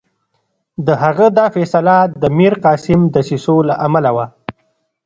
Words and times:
د 0.87 0.87
هغه 1.03 1.27
دا 1.37 1.45
فیصله 1.55 1.95
د 2.21 2.23
میرقاسم 2.37 2.99
دسیسو 3.15 3.55
له 3.69 3.75
امله 3.85 4.09
وه. 4.15 4.25